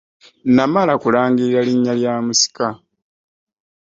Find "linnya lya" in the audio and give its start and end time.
1.67-2.13